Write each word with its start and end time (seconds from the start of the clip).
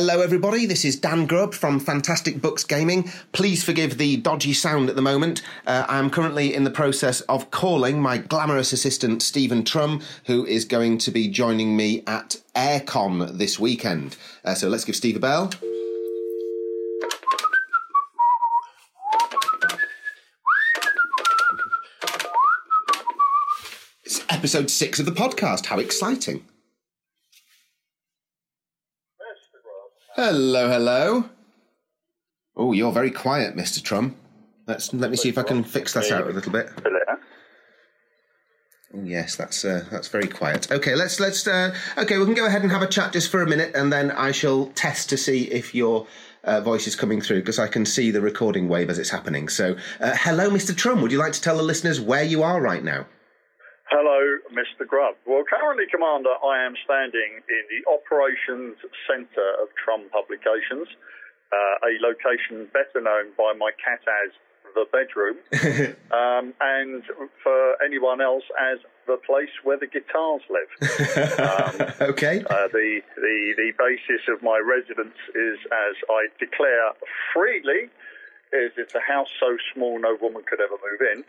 Hello, 0.00 0.22
everybody. 0.22 0.64
This 0.64 0.86
is 0.86 0.96
Dan 0.96 1.26
Grubb 1.26 1.52
from 1.52 1.78
Fantastic 1.78 2.40
Books 2.40 2.64
Gaming. 2.64 3.10
Please 3.32 3.62
forgive 3.62 3.98
the 3.98 4.16
dodgy 4.16 4.54
sound 4.54 4.88
at 4.88 4.96
the 4.96 5.02
moment. 5.02 5.42
Uh, 5.66 5.84
I 5.90 5.98
am 5.98 6.08
currently 6.08 6.54
in 6.54 6.64
the 6.64 6.70
process 6.70 7.20
of 7.28 7.50
calling 7.50 8.00
my 8.00 8.16
glamorous 8.16 8.72
assistant, 8.72 9.20
Stephen 9.20 9.62
Trum, 9.62 10.00
who 10.24 10.46
is 10.46 10.64
going 10.64 10.96
to 10.96 11.10
be 11.10 11.28
joining 11.28 11.76
me 11.76 12.02
at 12.06 12.36
AireCon 12.54 13.36
this 13.36 13.60
weekend. 13.60 14.16
Uh, 14.42 14.54
so 14.54 14.70
let's 14.70 14.86
give 14.86 14.96
Steve 14.96 15.16
a 15.16 15.20
bell. 15.20 15.50
It's 24.06 24.24
episode 24.30 24.70
six 24.70 24.98
of 24.98 25.04
the 25.04 25.12
podcast. 25.12 25.66
How 25.66 25.78
exciting! 25.78 26.46
Hello, 30.22 30.68
hello. 30.68 31.24
Oh, 32.54 32.74
you're 32.74 32.92
very 32.92 33.10
quiet, 33.10 33.56
Mr. 33.56 33.82
Trum. 33.82 34.16
Let's 34.66 34.92
let 34.92 35.10
me 35.10 35.16
see 35.16 35.30
if 35.30 35.38
I 35.38 35.42
can 35.42 35.64
fix 35.64 35.94
that 35.94 36.12
out 36.12 36.26
a 36.26 36.30
little 36.30 36.52
bit. 36.52 36.68
Oh, 38.92 39.02
yes, 39.02 39.34
that's 39.36 39.64
uh, 39.64 39.86
that's 39.90 40.08
very 40.08 40.28
quiet. 40.28 40.70
Okay, 40.70 40.94
let's 40.94 41.20
let's 41.20 41.46
uh, 41.46 41.74
okay, 41.96 42.18
we 42.18 42.26
can 42.26 42.34
go 42.34 42.44
ahead 42.44 42.60
and 42.60 42.70
have 42.70 42.82
a 42.82 42.86
chat 42.86 43.14
just 43.14 43.30
for 43.30 43.40
a 43.40 43.46
minute, 43.46 43.74
and 43.74 43.90
then 43.90 44.10
I 44.10 44.30
shall 44.30 44.66
test 44.74 45.08
to 45.08 45.16
see 45.16 45.44
if 45.44 45.74
your 45.74 46.06
uh, 46.44 46.60
voice 46.60 46.86
is 46.86 46.96
coming 46.96 47.22
through 47.22 47.40
because 47.40 47.58
I 47.58 47.68
can 47.68 47.86
see 47.86 48.10
the 48.10 48.20
recording 48.20 48.68
wave 48.68 48.90
as 48.90 48.98
it's 48.98 49.08
happening. 49.08 49.48
So, 49.48 49.76
uh, 50.00 50.16
hello, 50.16 50.50
Mr. 50.50 50.76
Trum. 50.76 51.00
Would 51.00 51.12
you 51.12 51.18
like 51.18 51.32
to 51.32 51.40
tell 51.40 51.56
the 51.56 51.62
listeners 51.62 51.98
where 51.98 52.24
you 52.24 52.42
are 52.42 52.60
right 52.60 52.84
now? 52.84 53.06
Hello, 53.90 54.38
Mr. 54.54 54.86
Grubb. 54.86 55.16
Well, 55.26 55.42
currently, 55.42 55.82
Commander, 55.90 56.38
I 56.46 56.64
am 56.64 56.78
standing 56.86 57.42
in 57.50 57.62
the 57.66 57.82
Operations 57.90 58.78
Centre 59.10 59.50
of 59.58 59.66
Trum 59.74 60.06
Publications, 60.14 60.86
uh, 61.50 61.90
a 61.90 61.98
location 61.98 62.70
better 62.70 63.02
known 63.02 63.34
by 63.34 63.50
my 63.58 63.74
cat 63.82 63.98
as 64.06 64.30
the 64.78 64.86
bedroom, 64.94 65.42
um, 66.14 66.54
and 66.62 67.02
for 67.42 67.74
anyone 67.82 68.20
else 68.20 68.44
as 68.54 68.78
the 69.08 69.18
place 69.26 69.50
where 69.64 69.76
the 69.76 69.90
guitars 69.90 70.42
live. 70.46 70.70
Um, 71.40 72.10
okay. 72.14 72.44
Uh, 72.48 72.68
the, 72.70 73.00
the, 73.16 73.54
the 73.56 73.72
basis 73.74 74.22
of 74.28 74.42
my 74.42 74.62
residence 74.62 75.18
is, 75.34 75.58
as 75.66 75.96
I 76.08 76.28
declare 76.38 76.94
freely, 77.34 77.90
is 78.52 78.72
it's 78.76 78.94
a 78.94 79.00
house 79.00 79.28
so 79.38 79.56
small 79.74 79.98
no 80.00 80.16
woman 80.20 80.42
could 80.46 80.60
ever 80.60 80.76
move 80.78 81.00
in, 81.00 81.24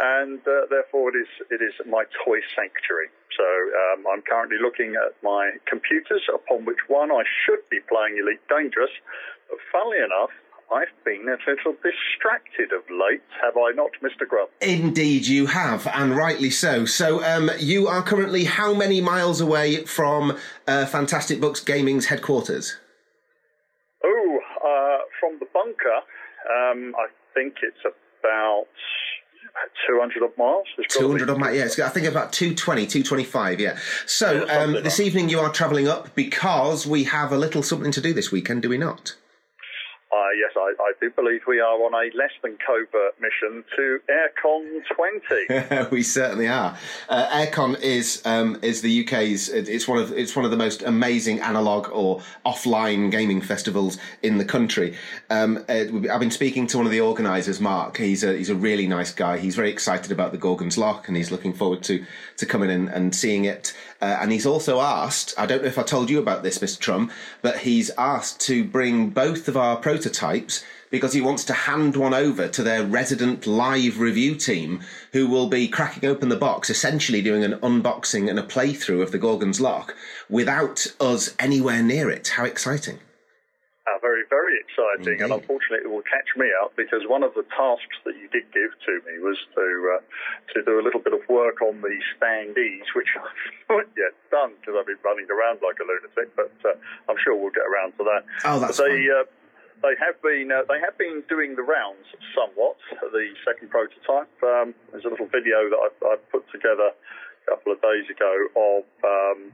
and 0.00 0.40
uh, 0.46 0.66
therefore 0.70 1.10
it 1.14 1.18
is 1.20 1.28
it 1.50 1.60
is 1.62 1.74
my 1.86 2.04
toy 2.24 2.40
sanctuary. 2.56 3.08
So 3.36 3.44
um, 3.44 4.04
I'm 4.12 4.22
currently 4.22 4.58
looking 4.60 4.94
at 4.96 5.16
my 5.22 5.52
computers, 5.66 6.22
upon 6.32 6.64
which 6.64 6.88
one 6.88 7.10
I 7.10 7.24
should 7.44 7.64
be 7.70 7.80
playing 7.88 8.18
Elite 8.20 8.44
Dangerous, 8.48 8.92
but 9.48 9.58
funnily 9.70 9.98
enough. 9.98 10.30
I've 10.72 11.04
been 11.04 11.28
a 11.28 11.36
little 11.50 11.74
distracted 11.84 12.72
of 12.72 12.80
late, 12.88 13.20
have 13.42 13.58
I 13.58 13.72
not, 13.72 13.90
Mr. 14.02 14.26
Grubb? 14.26 14.48
Indeed, 14.62 15.26
you 15.26 15.44
have, 15.44 15.86
and 15.86 16.16
rightly 16.16 16.48
so. 16.48 16.86
So, 16.86 17.22
um, 17.22 17.50
you 17.58 17.88
are 17.88 18.02
currently 18.02 18.44
how 18.44 18.72
many 18.72 19.02
miles 19.02 19.42
away 19.42 19.84
from 19.84 20.38
uh, 20.66 20.86
Fantastic 20.86 21.42
Books 21.42 21.60
Gaming's 21.60 22.06
headquarters? 22.06 22.78
Oh, 24.02 24.38
uh, 24.64 25.04
from 25.20 25.38
the 25.40 25.46
bunker, 25.52 26.00
um, 26.50 26.94
I 26.98 27.06
think 27.34 27.54
it's 27.62 27.80
about 27.84 28.66
200 29.86 30.22
odd 30.22 30.38
miles. 30.38 30.66
200 30.88 31.30
odd 31.30 31.38
miles, 31.38 31.78
yeah. 31.78 31.86
I 31.86 31.88
think 31.88 32.06
about 32.06 32.32
220, 32.32 32.86
225, 32.86 33.60
yeah. 33.60 33.78
So 34.06 34.44
yeah, 34.44 34.58
um, 34.58 34.72
this 34.82 35.00
evening 35.00 35.28
you 35.28 35.40
are 35.40 35.50
travelling 35.50 35.88
up 35.88 36.14
because 36.14 36.86
we 36.86 37.04
have 37.04 37.32
a 37.32 37.38
little 37.38 37.62
something 37.62 37.92
to 37.92 38.00
do 38.00 38.12
this 38.12 38.32
weekend, 38.32 38.62
do 38.62 38.68
we 38.68 38.78
not? 38.78 39.14
Uh, 40.12 40.32
yes, 40.36 40.51
I, 40.62 40.74
I, 40.80 40.92
do 41.00 41.10
believe 41.10 41.40
we 41.48 41.60
are 41.60 41.74
on 41.74 41.92
a 41.94 42.16
less 42.16 42.30
than 42.42 42.56
covert 42.64 43.20
mission 43.20 43.64
to 43.76 43.98
AireCon 44.08 44.82
20. 44.94 45.90
we 45.90 46.02
certainly 46.02 46.46
are. 46.46 46.76
Uh, 47.08 47.44
AireCon 47.44 47.80
is 47.80 48.22
um, 48.24 48.58
is 48.62 48.80
the 48.80 49.04
UK's. 49.04 49.48
It's 49.48 49.88
one 49.88 49.98
of 49.98 50.12
it's 50.12 50.36
one 50.36 50.44
of 50.44 50.50
the 50.50 50.56
most 50.56 50.82
amazing 50.82 51.40
analog 51.40 51.88
or 51.92 52.20
offline 52.46 53.10
gaming 53.10 53.40
festivals 53.40 53.98
in 54.22 54.38
the 54.38 54.44
country. 54.44 54.96
Um, 55.30 55.64
uh, 55.68 55.84
I've 56.12 56.20
been 56.20 56.30
speaking 56.30 56.66
to 56.68 56.76
one 56.76 56.86
of 56.86 56.92
the 56.92 57.00
organisers, 57.00 57.60
Mark. 57.60 57.96
He's 57.96 58.22
a 58.22 58.36
he's 58.36 58.50
a 58.50 58.54
really 58.54 58.86
nice 58.86 59.12
guy. 59.12 59.38
He's 59.38 59.56
very 59.56 59.70
excited 59.70 60.12
about 60.12 60.32
the 60.32 60.38
Gorgon's 60.38 60.78
Loch, 60.78 61.08
and 61.08 61.16
he's 61.16 61.32
looking 61.32 61.52
forward 61.52 61.82
to 61.84 62.04
to 62.36 62.46
coming 62.46 62.70
in 62.70 62.88
and 62.88 63.14
seeing 63.14 63.44
it. 63.44 63.74
Uh, 64.00 64.18
and 64.20 64.32
he's 64.32 64.46
also 64.46 64.80
asked. 64.80 65.34
I 65.38 65.46
don't 65.46 65.62
know 65.62 65.68
if 65.68 65.78
I 65.78 65.82
told 65.82 66.10
you 66.10 66.18
about 66.18 66.42
this, 66.42 66.58
Mr. 66.58 66.78
Trum, 66.78 67.10
but 67.40 67.58
he's 67.58 67.90
asked 67.96 68.40
to 68.42 68.64
bring 68.64 69.10
both 69.10 69.48
of 69.48 69.56
our 69.56 69.76
prototypes 69.76 70.51
because 70.92 71.14
he 71.14 71.20
wants 71.20 71.42
to 71.46 71.54
hand 71.54 71.96
one 71.96 72.14
over 72.14 72.46
to 72.46 72.62
their 72.62 72.84
resident 72.84 73.46
live 73.46 73.98
review 73.98 74.36
team 74.36 74.80
who 75.12 75.26
will 75.26 75.48
be 75.48 75.66
cracking 75.66 76.08
open 76.08 76.28
the 76.28 76.36
box, 76.36 76.70
essentially 76.70 77.22
doing 77.22 77.42
an 77.42 77.54
unboxing 77.60 78.28
and 78.28 78.38
a 78.38 78.44
playthrough 78.44 79.02
of 79.02 79.10
the 79.10 79.18
Gorgon's 79.18 79.60
Loch 79.60 79.96
without 80.28 80.86
us 81.00 81.34
anywhere 81.40 81.82
near 81.82 82.10
it. 82.10 82.28
How 82.36 82.44
exciting! 82.44 83.00
Uh, 83.82 83.98
very, 84.00 84.22
very 84.30 84.54
exciting, 84.60 85.18
Indeed. 85.18 85.24
and 85.24 85.32
unfortunately, 85.32 85.82
it 85.82 85.90
will 85.90 86.06
catch 86.06 86.30
me 86.36 86.46
out 86.62 86.70
because 86.76 87.02
one 87.08 87.24
of 87.24 87.34
the 87.34 87.42
tasks 87.50 87.98
that 88.04 88.14
you 88.14 88.28
did 88.28 88.46
give 88.54 88.70
to 88.86 88.92
me 89.10 89.18
was 89.18 89.34
to 89.56 89.66
uh, 89.96 90.02
to 90.54 90.62
do 90.62 90.78
a 90.78 90.84
little 90.84 91.00
bit 91.00 91.12
of 91.12 91.20
work 91.28 91.60
on 91.62 91.80
the 91.80 91.96
standees, 92.14 92.86
which 92.94 93.08
I've 93.18 93.34
not 93.66 93.88
yet 93.96 94.14
done 94.30 94.52
because 94.60 94.78
I've 94.78 94.86
been 94.86 95.02
running 95.02 95.26
around 95.26 95.66
like 95.66 95.80
a 95.80 95.86
lunatic. 95.88 96.30
But 96.36 96.54
uh, 96.62 96.76
I'm 97.10 97.16
sure 97.24 97.34
we'll 97.34 97.50
get 97.50 97.66
around 97.66 97.96
to 97.98 98.04
that. 98.04 98.22
Oh, 98.44 98.60
that's 98.60 98.78
but 98.78 98.86
they, 98.86 99.08
uh, 99.10 99.24
they 99.82 99.94
have 99.98 100.20
been 100.22 100.50
uh, 100.50 100.62
they 100.68 100.80
have 100.80 100.96
been 100.96 101.22
doing 101.28 101.56
the 101.56 101.62
rounds 101.62 102.06
somewhat. 102.34 102.76
The 103.00 103.34
second 103.44 103.70
prototype. 103.70 104.30
Um, 104.42 104.74
there's 104.90 105.04
a 105.04 105.08
little 105.08 105.26
video 105.26 105.68
that 105.68 105.78
I, 105.78 105.88
I 106.06 106.16
put 106.30 106.48
together 106.50 106.90
a 106.90 107.50
couple 107.50 107.72
of 107.72 107.82
days 107.82 108.08
ago 108.10 108.32
of. 108.56 108.84
Um, 109.04 109.52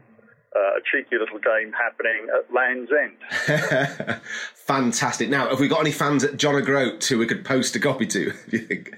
uh, 0.56 0.78
a 0.78 0.80
cheeky 0.90 1.16
little 1.18 1.38
game 1.38 1.72
happening 1.72 2.26
at 2.34 2.52
Land's 2.52 2.90
End. 2.90 4.20
Fantastic. 4.54 5.28
Now, 5.28 5.50
have 5.50 5.60
we 5.60 5.68
got 5.68 5.80
any 5.80 5.92
fans 5.92 6.24
at 6.24 6.38
John 6.38 6.54
O'Groat 6.54 7.04
who 7.04 7.18
we 7.18 7.26
could 7.26 7.44
post 7.44 7.76
a 7.76 7.80
copy 7.80 8.06
to, 8.06 8.32
do 8.48 8.56
you 8.56 8.66
think? 8.66 8.94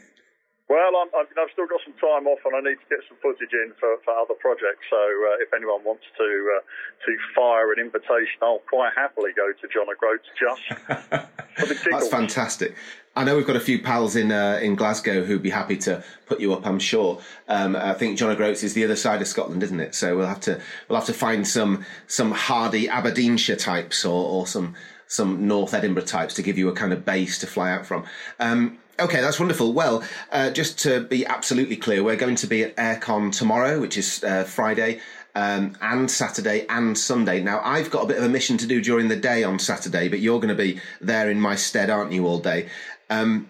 Well, 0.71 0.95
i 0.95 1.05
have 1.19 1.51
still 1.53 1.67
got 1.67 1.81
some 1.85 1.95
time 1.95 2.31
off, 2.31 2.39
and 2.47 2.55
I 2.55 2.61
need 2.71 2.79
to 2.79 2.89
get 2.89 3.01
some 3.09 3.19
footage 3.21 3.51
in 3.53 3.73
for, 3.81 3.99
for 4.05 4.15
other 4.15 4.35
projects. 4.35 4.87
So, 4.89 4.97
uh, 4.97 5.43
if 5.43 5.53
anyone 5.53 5.83
wants 5.83 6.05
to 6.17 6.23
uh, 6.23 6.63
to 7.07 7.17
fire 7.35 7.73
an 7.73 7.81
invitation, 7.81 8.39
I'll 8.41 8.63
quite 8.71 8.93
happily 8.95 9.33
go 9.35 9.51
to 9.51 9.67
John 9.67 9.91
O'Groats 9.91 10.31
just 10.39 10.63
for 11.59 11.67
the 11.67 11.89
That's 11.91 12.07
fantastic. 12.07 12.77
I 13.17 13.25
know 13.25 13.37
we've 13.37 13.49
got 13.49 13.57
a 13.57 13.61
few 13.61 13.83
pals 13.83 14.15
in 14.15 14.31
uh, 14.31 14.61
in 14.63 14.77
Glasgow 14.77 15.25
who'd 15.25 15.43
be 15.43 15.51
happy 15.51 15.77
to 15.79 16.05
put 16.27 16.39
you 16.39 16.55
up. 16.55 16.65
I'm 16.65 16.79
sure. 16.79 17.21
Um, 17.49 17.75
I 17.75 17.95
think 17.95 18.17
John 18.17 18.31
O'Groats 18.31 18.63
is 18.63 18.75
the 18.75 18.85
other 18.85 18.95
side 18.95 19.21
of 19.21 19.27
Scotland, 19.27 19.65
isn't 19.65 19.81
it? 19.81 19.97
So 19.97 20.17
we'll 20.17 20.29
have 20.29 20.41
to 20.43 20.61
we'll 20.89 21.01
have 21.01 21.07
to 21.07 21.13
find 21.13 21.49
some 21.49 21.85
some 22.07 22.31
hardy 22.31 22.89
Aberdeenshire 22.89 23.57
types 23.57 24.05
or, 24.05 24.25
or 24.25 24.47
some 24.47 24.77
some 25.09 25.49
North 25.49 25.75
Edinburgh 25.75 26.05
types 26.05 26.35
to 26.35 26.43
give 26.43 26.57
you 26.57 26.69
a 26.69 26.73
kind 26.73 26.93
of 26.93 27.05
base 27.05 27.41
to 27.41 27.49
fly 27.49 27.73
out 27.73 27.85
from. 27.85 28.05
Um, 28.39 28.79
Okay, 29.00 29.22
that's 29.22 29.41
wonderful. 29.41 29.72
Well, 29.72 30.05
uh, 30.31 30.50
just 30.50 30.78
to 30.81 31.00
be 31.00 31.25
absolutely 31.25 31.77
clear, 31.77 32.05
we're 32.05 32.16
going 32.16 32.34
to 32.34 32.47
be 32.47 32.65
at 32.65 32.77
AireCon 32.77 33.33
tomorrow, 33.33 33.81
which 33.81 33.97
is 33.97 34.22
uh, 34.22 34.44
Friday, 34.44 35.00
um, 35.34 35.75
and 35.81 36.11
Saturday 36.11 36.66
and 36.69 36.99
Sunday. 36.99 37.43
Now, 37.43 37.62
I've 37.65 37.91
got 37.91 38.05
a 38.05 38.06
bit 38.06 38.19
of 38.19 38.25
a 38.25 38.28
mission 38.28 38.59
to 38.59 38.66
do 38.66 38.83
during 38.83 39.09
the 39.09 39.16
day 39.16 39.43
on 39.43 39.59
Saturday, 39.59 40.09
but 40.09 40.21
you're 40.21 40.39
going 40.39 40.55
to 40.55 40.55
be 40.55 40.81
there 41.00 41.31
in 41.31 41.41
my 41.41 41.56
stead, 41.56 41.89
aren't 41.89 42.12
you, 42.12 42.27
all 42.27 42.41
day? 42.41 42.69
Um, 43.09 43.49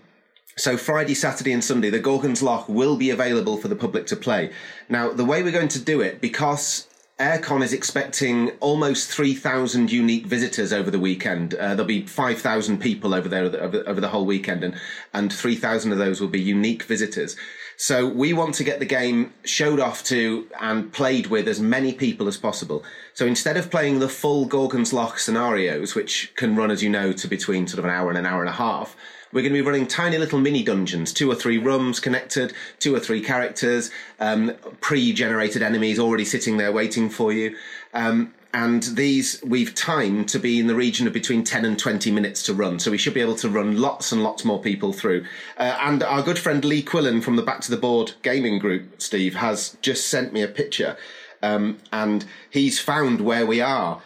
so 0.57 0.77
Friday, 0.77 1.15
Saturday, 1.15 1.53
and 1.53 1.65
Sunday, 1.65 1.91
the 1.91 1.99
Gorgon's 1.99 2.45
Loch 2.45 2.69
will 2.69 2.97
be 2.97 3.11
available 3.11 3.57
for 3.57 3.67
the 3.67 3.75
public 3.75 4.07
to 4.07 4.17
play. 4.17 4.53
Now, 4.89 5.11
the 5.11 5.25
way 5.25 5.43
we're 5.43 5.51
going 5.51 5.69
to 5.69 5.81
do 5.81 6.01
it, 6.01 6.21
because 6.21 6.87
AireCon 7.21 7.63
is 7.63 7.75
expecting 7.75 8.49
almost 8.61 9.11
3,000 9.11 9.93
unique 9.93 10.25
visitors 10.25 10.73
over 10.73 10.91
the 10.91 10.99
weekend. 10.99 11.53
Uh, 11.53 11.75
there'll 11.75 11.85
be 11.85 12.07
5,000 12.07 12.79
people 12.79 13.13
over 13.15 13.29
there 13.29 13.45
over, 13.45 13.87
over 13.87 14.01
the 14.01 14.09
whole 14.09 14.25
weekend, 14.25 14.65
and, 14.65 14.75
and 15.13 15.31
3,000 15.31 15.93
of 15.93 15.99
those 15.99 16.19
will 16.19 16.29
be 16.29 16.41
unique 16.41 16.85
visitors. 16.85 17.37
So 17.77 18.09
we 18.09 18.33
want 18.33 18.55
to 18.55 18.65
get 18.65 18.79
the 18.79 18.87
game 18.87 19.35
showed 19.45 19.81
off 19.81 20.03
to 20.05 20.49
and 20.63 20.91
played 20.91 21.27
with 21.27 21.47
as 21.47 21.61
many 21.61 21.93
people 21.93 22.27
as 22.27 22.39
possible. 22.39 22.85
So 23.13 23.27
instead 23.27 23.59
of 23.59 23.71
playing 23.71 23.99
the 23.99 24.09
full 24.09 24.47
Gorgon's 24.47 24.95
Loch 24.95 25.19
scenarios, 25.19 25.95
which 25.95 26.33
can 26.37 26.57
run, 26.57 26.71
as 26.71 26.83
you 26.83 26.89
know, 26.89 27.13
to 27.13 27.29
between 27.29 27.67
sort 27.67 27.81
of 27.81 27.85
an 27.85 27.91
hour 27.91 28.09
and 28.09 28.17
an 28.17 28.25
hour 28.25 28.41
and 28.41 28.49
a 28.49 28.53
half, 28.53 28.97
we're 29.33 29.43
going 29.43 29.53
to 29.53 29.63
be 29.63 29.67
running 29.67 29.87
tiny 29.87 30.19
little 30.19 30.39
mini 30.39 30.63
dungeons, 30.63 31.13
two 31.13 31.31
or 31.31 31.35
three 31.35 31.59
rooms 31.59 32.01
connected, 32.01 32.53
two 32.79 32.95
or 32.95 33.01
three 33.01 33.21
characters, 33.21 33.91
um, 34.19 34.53
pre-generated 34.81 35.63
enemies 35.63 35.99
already 35.99 36.25
sitting 36.25 36.57
there 36.57 36.73
waiting 36.73 37.09
for 37.09 37.33
you. 37.33 37.57
Um, 37.95 38.35
and 38.53 38.83
these 38.83 39.41
we've 39.45 39.75
timed 39.77 40.29
to 40.31 40.41
be 40.41 40.59
in 40.59 40.67
the 40.67 40.75
region 40.75 41.07
of 41.07 41.13
between 41.13 41.45
10 41.45 41.65
and 41.65 41.79
20 41.79 42.11
minutes 42.11 42.43
to 42.45 42.55
run. 42.55 42.81
So 42.81 42.91
we 42.91 42.99
should 42.99 43.15
be 43.15 43.21
able 43.21 43.37
to 43.37 43.49
run 43.49 43.81
lots 43.81 44.11
and 44.11 44.25
lots 44.25 44.45
more 44.45 44.61
people 44.61 44.93
through. 44.93 45.25
Uh, 45.57 45.79
and 45.81 46.03
our 46.03 46.23
good 46.23 46.39
friend 46.39 46.65
Lee 46.65 46.83
Quillen 46.83 47.23
from 47.23 47.37
the 47.37 47.43
Back 47.43 47.61
to 47.63 47.71
the 47.71 47.77
Board 47.77 48.13
gaming 48.23 48.59
group, 48.59 49.01
Steve, 49.01 49.37
has 49.37 49.77
just 49.83 50.09
sent 50.09 50.33
me 50.33 50.43
a 50.43 50.49
picture. 50.49 50.97
Um, 51.43 51.79
and 51.93 52.25
he's 52.51 52.81
found 52.81 53.21
where 53.21 53.47
we 53.47 53.61
are 53.61 54.03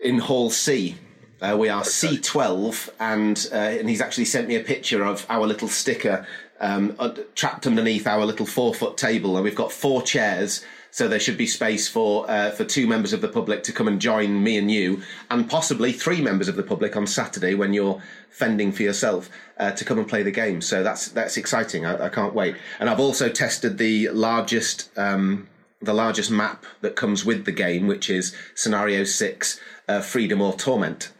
in 0.00 0.18
Hall 0.18 0.50
C 0.50 0.96
Uh, 1.44 1.54
we 1.54 1.68
are 1.68 1.82
C12, 1.82 2.88
and 2.98 3.48
uh, 3.52 3.56
and 3.56 3.86
he's 3.86 4.00
actually 4.00 4.24
sent 4.24 4.48
me 4.48 4.56
a 4.56 4.64
picture 4.64 5.04
of 5.04 5.26
our 5.28 5.46
little 5.46 5.68
sticker 5.68 6.26
um, 6.58 6.96
uh, 6.98 7.12
trapped 7.34 7.66
underneath 7.66 8.06
our 8.06 8.24
little 8.24 8.46
four 8.46 8.72
foot 8.72 8.96
table, 8.96 9.36
and 9.36 9.44
we've 9.44 9.54
got 9.54 9.70
four 9.70 10.00
chairs. 10.00 10.64
So 10.90 11.06
there 11.06 11.20
should 11.20 11.36
be 11.36 11.46
space 11.46 11.86
for 11.86 12.24
uh, 12.30 12.52
for 12.52 12.64
two 12.64 12.86
members 12.86 13.12
of 13.12 13.20
the 13.20 13.28
public 13.28 13.62
to 13.64 13.72
come 13.72 13.88
and 13.88 14.00
join 14.00 14.42
me 14.42 14.56
and 14.56 14.70
you, 14.70 15.02
and 15.30 15.50
possibly 15.50 15.92
three 15.92 16.22
members 16.22 16.48
of 16.48 16.56
the 16.56 16.62
public 16.62 16.96
on 16.96 17.06
Saturday 17.06 17.54
when 17.54 17.74
you're 17.74 18.02
fending 18.30 18.72
for 18.72 18.82
yourself 18.82 19.28
uh, 19.58 19.70
to 19.72 19.84
come 19.84 19.98
and 19.98 20.08
play 20.08 20.22
the 20.22 20.30
game. 20.30 20.62
So 20.62 20.82
that's 20.82 21.08
that's 21.08 21.36
exciting. 21.36 21.84
I, 21.84 22.06
I 22.06 22.08
can't 22.08 22.32
wait. 22.32 22.56
And 22.80 22.88
I've 22.88 23.00
also 23.00 23.28
tested 23.28 23.76
the 23.76 24.08
largest 24.08 24.88
um, 24.96 25.48
the 25.82 25.92
largest 25.92 26.30
map 26.30 26.64
that 26.80 26.96
comes 26.96 27.22
with 27.22 27.44
the 27.44 27.52
game, 27.52 27.86
which 27.86 28.08
is 28.08 28.34
Scenario 28.54 29.04
Six, 29.04 29.60
uh, 29.86 30.00
Freedom 30.00 30.40
or 30.40 30.54
Torment 30.54 31.10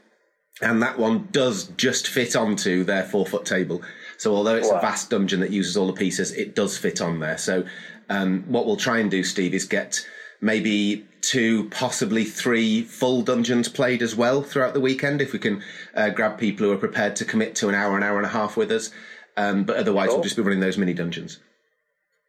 and 0.60 0.82
that 0.82 0.98
one 0.98 1.28
does 1.32 1.64
just 1.76 2.08
fit 2.08 2.36
onto 2.36 2.84
their 2.84 3.04
four 3.04 3.26
foot 3.26 3.44
table. 3.44 3.82
So 4.18 4.34
although 4.34 4.56
it's 4.56 4.70
wow. 4.70 4.78
a 4.78 4.80
vast 4.80 5.10
dungeon 5.10 5.40
that 5.40 5.50
uses 5.50 5.76
all 5.76 5.86
the 5.86 5.92
pieces, 5.92 6.32
it 6.32 6.54
does 6.54 6.78
fit 6.78 7.00
on 7.00 7.20
there. 7.20 7.38
So 7.38 7.64
um, 8.08 8.44
what 8.46 8.66
we'll 8.66 8.76
try 8.76 8.98
and 8.98 9.10
do, 9.10 9.24
Steve, 9.24 9.54
is 9.54 9.64
get 9.64 10.06
maybe 10.40 11.06
two, 11.20 11.68
possibly 11.70 12.24
three 12.24 12.82
full 12.82 13.22
dungeons 13.22 13.68
played 13.68 14.02
as 14.02 14.14
well 14.14 14.42
throughout 14.42 14.74
the 14.74 14.80
weekend. 14.80 15.20
If 15.20 15.32
we 15.32 15.38
can 15.38 15.62
uh, 15.94 16.10
grab 16.10 16.38
people 16.38 16.66
who 16.66 16.72
are 16.72 16.78
prepared 16.78 17.16
to 17.16 17.24
commit 17.24 17.54
to 17.56 17.68
an 17.68 17.74
hour, 17.74 17.96
an 17.96 18.02
hour 18.02 18.18
and 18.18 18.26
a 18.26 18.30
half 18.30 18.56
with 18.56 18.70
us. 18.70 18.90
Um, 19.36 19.64
but 19.64 19.76
otherwise, 19.76 20.10
we'll 20.10 20.22
just 20.22 20.36
be 20.36 20.42
running 20.42 20.60
those 20.60 20.78
mini 20.78 20.94
dungeons. 20.94 21.40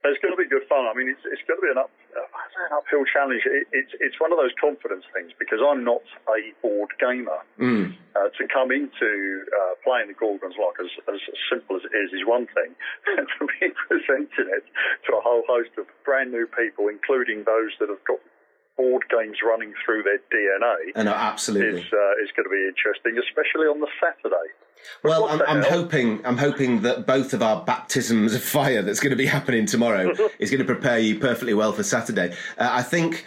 It's 0.03 0.21
going 0.21 0.33
to 0.33 0.37
be 0.37 0.49
good 0.49 0.67
fun. 0.67 0.85
I 0.85 0.93
mean, 0.97 1.09
it's, 1.09 1.21
it's 1.25 1.41
going 1.47 1.59
to 1.59 1.65
be 1.65 1.71
an 1.71 1.77
up, 1.77 1.91
an 2.65 2.73
uphill 2.73 3.05
challenge. 3.05 3.45
It, 3.45 3.67
it's 3.71 3.93
it's 4.01 4.19
one 4.19 4.33
of 4.33 4.37
those 4.37 4.53
confidence 4.59 5.05
things 5.13 5.31
because 5.37 5.59
I'm 5.61 5.83
not 5.83 6.03
a 6.27 6.39
board 6.61 6.91
gamer. 6.99 7.39
Mm. 7.59 7.95
Uh, 8.15 8.31
to 8.39 8.47
come 8.47 8.71
into 8.71 9.43
uh, 9.51 9.75
playing 9.83 10.07
the 10.07 10.15
Gorgon's 10.15 10.55
Loch 10.55 10.79
as, 10.79 10.87
as 11.11 11.19
simple 11.51 11.75
as 11.75 11.83
it 11.83 11.91
is 11.91 12.15
is 12.15 12.23
one 12.23 12.47
thing, 12.55 12.71
and 13.19 13.27
to 13.27 13.47
be 13.59 13.75
presenting 13.87 14.47
it 14.55 14.63
to 15.05 15.09
a 15.17 15.21
whole 15.21 15.43
host 15.47 15.75
of 15.77 15.85
brand 16.07 16.31
new 16.31 16.47
people, 16.47 16.87
including 16.87 17.43
those 17.43 17.75
that 17.79 17.89
have 17.89 18.03
got 18.07 18.23
board 18.77 19.03
games 19.09 19.37
running 19.45 19.73
through 19.85 20.03
their 20.03 20.19
DNA, 20.31 20.91
and 20.95 21.07
absolutely, 21.09 21.81
is 21.81 21.93
uh, 21.93 22.23
is 22.23 22.31
going 22.35 22.45
to 22.45 22.49
be 22.49 22.67
interesting, 22.67 23.17
especially 23.17 23.67
on 23.67 23.79
the 23.79 23.87
Saturday. 23.99 24.51
Well, 25.03 25.25
I'm, 25.25 25.41
I'm 25.43 25.63
hoping 25.63 26.25
I'm 26.25 26.37
hoping 26.37 26.81
that 26.81 27.05
both 27.05 27.33
of 27.33 27.41
our 27.41 27.63
baptisms 27.63 28.33
of 28.33 28.43
fire 28.43 28.81
that's 28.81 28.99
going 28.99 29.11
to 29.11 29.15
be 29.15 29.25
happening 29.25 29.65
tomorrow 29.65 30.13
is 30.39 30.49
going 30.49 30.59
to 30.59 30.65
prepare 30.65 30.99
you 30.99 31.19
perfectly 31.19 31.53
well 31.53 31.73
for 31.73 31.83
Saturday. 31.83 32.35
Uh, 32.57 32.69
I 32.71 32.83
think 32.83 33.25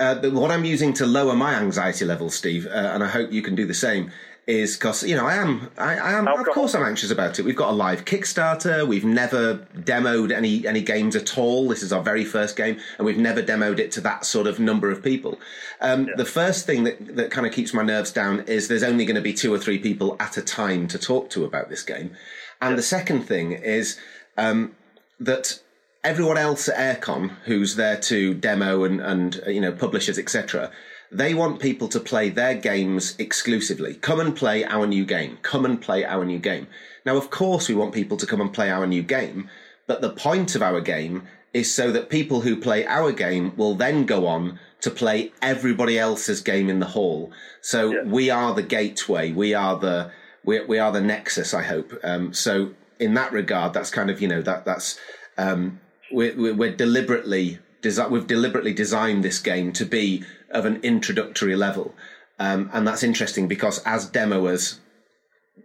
uh, 0.00 0.16
what 0.30 0.50
I'm 0.50 0.64
using 0.64 0.92
to 0.94 1.06
lower 1.06 1.34
my 1.34 1.54
anxiety 1.54 2.04
level, 2.04 2.30
Steve, 2.30 2.66
uh, 2.66 2.70
and 2.70 3.02
I 3.02 3.08
hope 3.08 3.32
you 3.32 3.42
can 3.42 3.54
do 3.54 3.66
the 3.66 3.74
same, 3.74 4.10
is 4.46 4.76
because 4.76 5.02
you 5.02 5.16
know 5.16 5.24
I 5.24 5.36
am 5.36 5.70
I, 5.78 5.96
I 5.96 6.12
am 6.12 6.28
of 6.28 6.46
course 6.46 6.74
I'm 6.74 6.82
anxious 6.82 7.10
about 7.10 7.38
it. 7.38 7.44
We've 7.44 7.56
got 7.56 7.70
a 7.70 7.72
live 7.72 8.04
Kickstarter. 8.04 8.86
We've 8.86 9.04
never 9.04 9.66
demoed 9.76 10.32
any 10.32 10.66
any 10.66 10.82
games 10.82 11.16
at 11.16 11.38
all. 11.38 11.68
This 11.68 11.82
is 11.82 11.92
our 11.92 12.02
very 12.02 12.24
first 12.24 12.56
game, 12.56 12.78
and 12.98 13.06
we've 13.06 13.18
never 13.18 13.42
demoed 13.42 13.78
it 13.78 13.90
to 13.92 14.00
that 14.02 14.26
sort 14.26 14.46
of 14.46 14.60
number 14.60 14.90
of 14.90 15.02
people. 15.02 15.40
Um, 15.80 16.06
yeah. 16.06 16.14
The 16.16 16.26
first 16.26 16.66
thing 16.66 16.84
that 16.84 17.16
that 17.16 17.30
kind 17.30 17.46
of 17.46 17.52
keeps 17.52 17.72
my 17.72 17.82
nerves 17.82 18.12
down 18.12 18.40
is 18.40 18.68
there's 18.68 18.82
only 18.82 19.06
going 19.06 19.16
to 19.16 19.22
be 19.22 19.32
two 19.32 19.52
or 19.52 19.58
three 19.58 19.78
people 19.78 20.16
at 20.20 20.36
a 20.36 20.42
time 20.42 20.88
to 20.88 20.98
talk 20.98 21.30
to 21.30 21.44
about 21.44 21.70
this 21.70 21.82
game, 21.82 22.14
and 22.60 22.72
yeah. 22.72 22.76
the 22.76 22.82
second 22.82 23.22
thing 23.22 23.52
is 23.52 23.98
um, 24.36 24.74
that 25.18 25.60
everyone 26.04 26.38
else 26.38 26.68
at 26.68 27.00
AireCon 27.00 27.30
who's 27.44 27.76
there 27.76 27.96
to 27.96 28.34
demo 28.34 28.84
and 28.84 29.00
and 29.00 29.42
you 29.46 29.60
know 29.60 29.72
publishers 29.72 30.18
etc 30.18 30.70
they 31.14 31.32
want 31.32 31.60
people 31.60 31.86
to 31.88 32.00
play 32.00 32.28
their 32.28 32.56
games 32.56 33.14
exclusively. 33.20 33.94
Come 33.94 34.18
and 34.18 34.34
play 34.34 34.64
our 34.64 34.84
new 34.84 35.04
game. 35.04 35.38
Come 35.42 35.64
and 35.64 35.80
play 35.80 36.04
our 36.04 36.24
new 36.24 36.40
game. 36.40 36.66
Now, 37.06 37.16
of 37.16 37.30
course, 37.30 37.68
we 37.68 37.76
want 37.76 37.94
people 37.94 38.16
to 38.16 38.26
come 38.26 38.40
and 38.40 38.52
play 38.52 38.68
our 38.68 38.86
new 38.86 39.02
game, 39.02 39.48
but 39.86 40.00
the 40.00 40.10
point 40.10 40.56
of 40.56 40.62
our 40.62 40.80
game 40.80 41.28
is 41.52 41.72
so 41.72 41.92
that 41.92 42.08
people 42.08 42.40
who 42.40 42.56
play 42.56 42.84
our 42.84 43.12
game 43.12 43.56
will 43.56 43.76
then 43.76 44.06
go 44.06 44.26
on 44.26 44.58
to 44.80 44.90
play 44.90 45.32
everybody 45.40 45.98
else's 45.98 46.40
game 46.40 46.68
in 46.68 46.80
the 46.80 46.86
hall. 46.86 47.30
So 47.60 47.92
yeah. 47.92 48.02
we 48.02 48.28
are 48.28 48.52
the 48.52 48.62
gateway. 48.62 49.30
We 49.30 49.54
are 49.54 49.78
the 49.78 50.10
we, 50.42 50.64
we 50.64 50.78
are 50.78 50.90
the 50.90 51.00
nexus. 51.00 51.54
I 51.54 51.62
hope. 51.62 51.92
Um, 52.02 52.34
so 52.34 52.74
in 52.98 53.14
that 53.14 53.32
regard, 53.32 53.72
that's 53.72 53.90
kind 53.90 54.10
of 54.10 54.20
you 54.20 54.26
know 54.26 54.42
that 54.42 54.64
that's 54.64 54.98
um, 55.38 55.80
we're, 56.10 56.54
we're 56.54 56.74
deliberately 56.74 57.58
desi- 57.84 58.10
we've 58.10 58.26
deliberately 58.26 58.72
designed 58.72 59.22
this 59.22 59.38
game 59.38 59.72
to 59.72 59.84
be 59.84 60.24
of 60.50 60.64
an 60.64 60.80
introductory 60.82 61.54
level. 61.54 61.94
Um, 62.38 62.70
and 62.72 62.86
that's 62.86 63.02
interesting 63.02 63.46
because 63.46 63.80
as 63.84 64.10
demoers, 64.10 64.78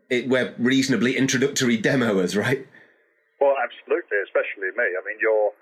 it, 0.10 0.28
we're 0.28 0.54
reasonably 0.60 1.18
introductory 1.18 1.82
demoers, 1.82 2.38
right? 2.38 2.68
Well, 3.40 3.56
absolutely, 3.58 4.18
especially 4.26 4.70
me. 4.76 4.84
I 4.84 5.02
mean, 5.08 5.18
your 5.22 5.54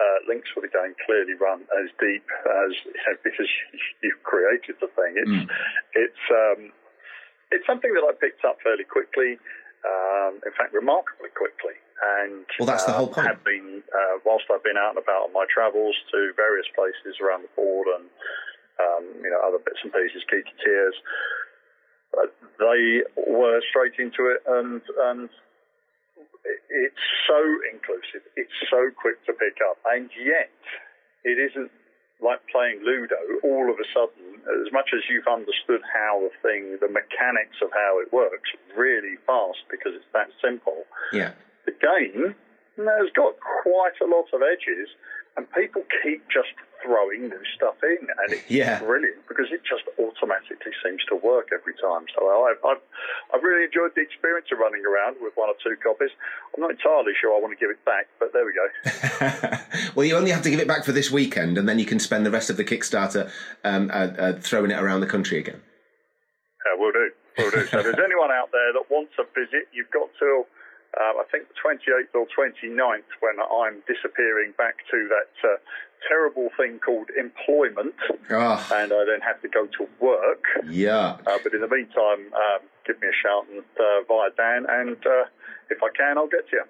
uh, 0.00 0.18
links 0.28 0.48
for 0.54 0.62
the 0.62 0.72
game 0.72 0.94
clearly 1.04 1.34
run 1.34 1.60
as 1.84 1.90
deep 2.00 2.24
as 2.46 2.72
you 2.86 2.92
know, 2.96 3.16
because 3.24 3.50
you've 4.02 4.22
created 4.22 4.76
the 4.80 4.88
thing. 4.96 5.12
It's 5.18 5.30
mm. 5.30 5.46
it's 5.92 6.24
um, 6.30 6.72
it's 7.50 7.66
something 7.66 7.92
that 7.92 8.04
I 8.06 8.14
picked 8.16 8.44
up 8.44 8.58
fairly 8.62 8.84
quickly. 8.84 9.36
Um, 9.80 10.40
in 10.44 10.52
fact, 10.56 10.72
remarkably 10.72 11.32
quickly. 11.32 11.76
And 12.00 12.48
well, 12.58 12.66
that's 12.66 12.88
the 12.88 12.96
whole 12.96 13.12
um, 13.12 13.14
point. 13.14 13.26
Have 13.28 13.44
been 13.44 13.82
uh, 13.92 14.24
whilst 14.24 14.48
I've 14.48 14.64
been 14.64 14.80
out 14.80 14.96
and 14.96 15.02
about 15.04 15.28
on 15.28 15.32
my 15.36 15.44
travels 15.52 15.96
to 16.12 16.32
various 16.32 16.64
places 16.72 17.20
around 17.20 17.44
the 17.44 17.52
board 17.52 17.88
and 17.92 18.08
um, 18.80 19.04
you 19.20 19.28
know 19.28 19.40
other 19.44 19.60
bits 19.60 19.84
and 19.84 19.92
pieces, 19.92 20.24
geeky 20.24 20.56
tears. 20.64 20.96
Uh, 22.16 22.32
they 22.58 23.04
were 23.28 23.60
straight 23.68 24.00
into 24.00 24.32
it, 24.32 24.40
and 24.48 24.80
and 25.12 25.28
it's 26.72 27.04
so 27.28 27.40
inclusive. 27.68 28.24
It's 28.32 28.56
so 28.72 28.88
quick 28.96 29.20
to 29.28 29.36
pick 29.36 29.60
up, 29.60 29.76
and 29.92 30.08
yet 30.16 30.56
it 31.24 31.36
isn't 31.36 31.70
like 32.24 32.40
playing 32.48 32.80
Ludo. 32.80 33.20
All 33.44 33.68
of 33.68 33.76
a 33.76 33.88
sudden, 33.92 34.40
as 34.64 34.72
much 34.72 34.96
as 34.96 35.04
you've 35.12 35.28
understood 35.28 35.84
how 35.84 36.24
the 36.24 36.32
thing, 36.40 36.80
the 36.80 36.88
mechanics 36.88 37.60
of 37.60 37.68
how 37.76 38.00
it 38.00 38.08
works, 38.08 38.48
really 38.72 39.20
fast 39.28 39.68
because 39.68 39.92
it's 39.92 40.08
that 40.16 40.32
simple. 40.40 40.88
Yeah 41.12 41.36
the 41.66 41.72
game 41.72 42.34
has 42.78 43.10
got 43.14 43.34
quite 43.40 43.98
a 44.00 44.08
lot 44.08 44.26
of 44.32 44.40
edges, 44.42 44.88
and 45.36 45.46
people 45.52 45.82
keep 46.02 46.24
just 46.28 46.52
throwing 46.82 47.28
new 47.28 47.44
stuff 47.54 47.76
in, 47.82 48.08
and 48.08 48.32
it's 48.32 48.50
yeah. 48.50 48.80
brilliant 48.80 49.20
because 49.28 49.46
it 49.52 49.60
just 49.68 49.84
automatically 50.00 50.72
seems 50.82 51.04
to 51.08 51.16
work 51.16 51.48
every 51.52 51.74
time. 51.76 52.04
So 52.16 52.24
I've, 52.24 52.56
I've, 52.64 52.82
I've 53.34 53.42
really 53.42 53.64
enjoyed 53.64 53.92
the 53.94 54.02
experience 54.02 54.48
of 54.52 54.58
running 54.58 54.82
around 54.84 55.16
with 55.20 55.32
one 55.36 55.48
or 55.48 55.58
two 55.62 55.76
copies. 55.82 56.10
I'm 56.54 56.60
not 56.60 56.72
entirely 56.72 57.12
sure 57.20 57.36
I 57.36 57.40
want 57.40 57.52
to 57.52 57.60
give 57.60 57.70
it 57.70 57.84
back, 57.84 58.08
but 58.18 58.32
there 58.32 58.44
we 58.44 58.52
go. 58.56 58.66
well, 59.94 60.06
you 60.06 60.16
only 60.16 60.30
have 60.30 60.42
to 60.42 60.50
give 60.50 60.60
it 60.60 60.68
back 60.68 60.84
for 60.84 60.92
this 60.92 61.10
weekend, 61.10 61.58
and 61.58 61.68
then 61.68 61.78
you 61.78 61.86
can 61.86 62.00
spend 62.00 62.24
the 62.24 62.30
rest 62.32 62.50
of 62.50 62.56
the 62.56 62.64
Kickstarter 62.64 63.30
um, 63.64 63.90
uh, 63.92 64.08
uh, 64.16 64.32
throwing 64.40 64.70
it 64.70 64.80
around 64.80 65.00
the 65.00 65.10
country 65.10 65.38
again. 65.38 65.60
Yeah, 66.64 66.80
we'll 66.80 66.92
do. 66.92 67.10
We'll 67.38 67.50
do. 67.50 67.66
So 67.66 67.78
if 67.78 67.84
there's 67.84 68.04
anyone 68.04 68.30
out 68.30 68.50
there 68.52 68.72
that 68.72 68.84
wants 68.90 69.12
a 69.18 69.24
visit, 69.36 69.68
you've 69.72 69.90
got 69.90 70.08
to 70.20 70.44
uh, 70.98 71.20
I 71.20 71.24
think 71.30 71.46
the 71.48 71.54
28th 71.54 72.14
or 72.14 72.26
29th 72.26 73.10
when 73.20 73.36
I'm 73.38 73.82
disappearing 73.86 74.52
back 74.58 74.76
to 74.90 75.08
that 75.08 75.48
uh, 75.48 75.56
terrible 76.08 76.48
thing 76.56 76.78
called 76.78 77.08
employment, 77.18 77.94
oh. 78.30 78.68
and 78.74 78.92
I 78.92 79.04
then 79.04 79.20
have 79.20 79.40
to 79.42 79.48
go 79.48 79.66
to 79.66 79.88
work. 80.00 80.44
Yeah. 80.68 81.18
Uh, 81.26 81.38
but 81.42 81.54
in 81.54 81.60
the 81.60 81.68
meantime, 81.68 82.32
um, 82.34 82.60
give 82.86 83.00
me 83.00 83.08
a 83.08 83.16
shout 83.22 83.46
and, 83.50 83.60
uh, 83.78 84.02
via 84.08 84.30
Dan, 84.36 84.66
and 84.68 84.96
uh, 85.06 85.24
if 85.70 85.78
I 85.82 85.88
can, 85.96 86.18
I'll 86.18 86.28
get 86.28 86.48
to 86.50 86.56
you. 86.56 86.64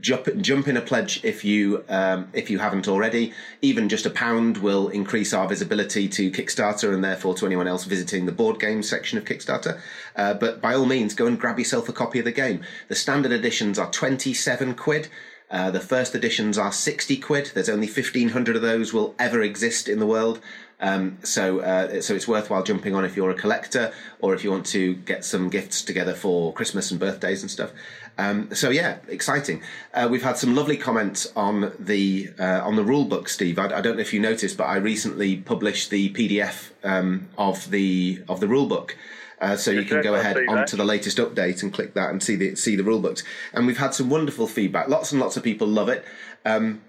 Jump, 0.00 0.26
jump 0.40 0.68
in 0.68 0.78
a 0.78 0.80
pledge 0.80 1.22
if 1.22 1.44
you 1.44 1.84
um, 1.90 2.28
if 2.32 2.48
you 2.48 2.58
haven't 2.58 2.88
already. 2.88 3.34
Even 3.60 3.90
just 3.90 4.06
a 4.06 4.10
pound 4.10 4.56
will 4.56 4.88
increase 4.88 5.34
our 5.34 5.46
visibility 5.46 6.08
to 6.08 6.30
Kickstarter 6.30 6.94
and 6.94 7.04
therefore 7.04 7.34
to 7.34 7.44
anyone 7.44 7.68
else 7.68 7.84
visiting 7.84 8.24
the 8.24 8.32
board 8.32 8.58
game 8.58 8.82
section 8.82 9.18
of 9.18 9.26
Kickstarter. 9.26 9.78
Uh, 10.16 10.32
but 10.32 10.62
by 10.62 10.74
all 10.74 10.86
means, 10.86 11.12
go 11.14 11.26
and 11.26 11.38
grab 11.38 11.58
yourself 11.58 11.90
a 11.90 11.92
copy 11.92 12.18
of 12.18 12.24
the 12.24 12.32
game. 12.32 12.62
The 12.88 12.94
standard 12.94 13.32
editions 13.32 13.78
are 13.78 13.90
twenty 13.90 14.32
seven 14.32 14.74
quid. 14.74 15.08
Uh, 15.52 15.70
the 15.70 15.80
first 15.80 16.14
editions 16.14 16.56
are 16.56 16.72
60 16.72 17.18
quid. 17.18 17.52
There's 17.54 17.68
only 17.68 17.86
1,500 17.86 18.56
of 18.56 18.62
those 18.62 18.94
will 18.94 19.14
ever 19.18 19.42
exist 19.42 19.86
in 19.86 19.98
the 19.98 20.06
world. 20.06 20.40
Um, 20.80 21.18
so, 21.22 21.60
uh, 21.60 22.00
so 22.00 22.14
it's 22.14 22.26
worthwhile 22.26 22.64
jumping 22.64 22.94
on 22.94 23.04
if 23.04 23.16
you're 23.16 23.30
a 23.30 23.34
collector 23.34 23.92
or 24.18 24.34
if 24.34 24.42
you 24.42 24.50
want 24.50 24.66
to 24.66 24.94
get 24.94 25.24
some 25.24 25.48
gifts 25.48 25.82
together 25.82 26.14
for 26.14 26.52
Christmas 26.54 26.90
and 26.90 26.98
birthdays 26.98 27.42
and 27.42 27.50
stuff. 27.50 27.70
Um, 28.18 28.52
so 28.54 28.70
yeah, 28.70 28.96
exciting. 29.08 29.62
Uh, 29.94 30.08
we've 30.10 30.24
had 30.24 30.36
some 30.36 30.56
lovely 30.56 30.76
comments 30.76 31.30
on 31.36 31.72
the 31.78 32.30
uh, 32.38 32.60
on 32.64 32.76
the 32.76 32.82
rule 32.82 33.04
book, 33.04 33.28
Steve. 33.28 33.58
I, 33.58 33.66
I, 33.66 33.80
don't 33.80 33.96
know 33.96 34.02
if 34.02 34.12
you 34.12 34.20
noticed, 34.20 34.58
but 34.58 34.64
I 34.64 34.76
recently 34.76 35.36
published 35.36 35.90
the 35.90 36.12
PDF 36.12 36.70
um, 36.82 37.28
of 37.38 37.70
the 37.70 38.22
of 38.28 38.40
the 38.40 38.48
rule 38.48 38.66
book. 38.66 38.96
Uh, 39.42 39.56
so 39.56 39.72
you 39.72 39.84
can 39.84 40.00
go 40.02 40.14
ahead 40.14 40.38
onto 40.48 40.76
the 40.76 40.84
latest 40.84 41.18
update 41.18 41.64
and 41.64 41.72
click 41.74 41.94
that 41.94 42.10
and 42.10 42.22
see 42.22 42.36
the 42.36 42.54
see 42.54 42.76
the 42.76 42.84
rule 42.84 43.00
books. 43.00 43.24
And 43.52 43.66
we've 43.66 43.76
had 43.76 43.92
some 43.92 44.08
wonderful 44.08 44.46
feedback. 44.46 44.88
Lots 44.88 45.10
and 45.10 45.20
lots 45.20 45.36
of 45.36 45.42
people 45.42 45.66
love 45.66 45.88
it. 45.88 46.04
Um, 46.44 46.80